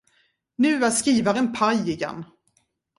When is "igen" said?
1.91-2.25